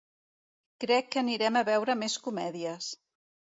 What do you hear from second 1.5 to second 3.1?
a veure més comèdies.